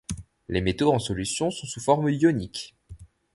Les 0.47 0.61
métaux 0.61 0.91
en 0.91 0.97
solution 0.97 1.51
sont 1.51 1.67
sous 1.67 1.79
forme 1.79 2.09
ionique. 2.09 2.75